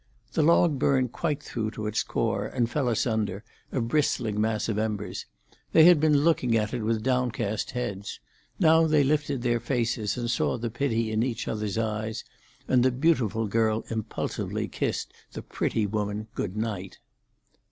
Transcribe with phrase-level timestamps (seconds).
[0.33, 4.79] The log burned quite through to its core, and fell asunder, a bristling mass of
[4.79, 5.27] embers.
[5.73, 8.19] They had been looking at it with downcast heads.
[8.59, 12.23] Now they lifted their faces, and saw the pity in each other's eyes,
[12.67, 16.97] and the beautiful girl impulsively kissed the pretty woman good night.